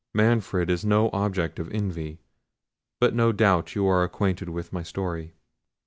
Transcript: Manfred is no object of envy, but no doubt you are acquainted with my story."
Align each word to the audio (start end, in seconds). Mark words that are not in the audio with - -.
Manfred 0.15 0.71
is 0.71 0.83
no 0.83 1.11
object 1.13 1.59
of 1.59 1.69
envy, 1.71 2.21
but 2.99 3.13
no 3.13 3.31
doubt 3.31 3.75
you 3.75 3.85
are 3.85 4.03
acquainted 4.03 4.49
with 4.49 4.73
my 4.73 4.81
story." 4.81 5.35